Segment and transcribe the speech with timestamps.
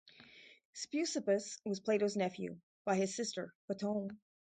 [0.73, 4.17] Speusippus was Plato's nephew by his sister Potone.